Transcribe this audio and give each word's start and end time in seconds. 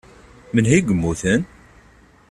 Menhu 0.53 0.73
i 0.77 0.79
yemmuten? 0.87 1.41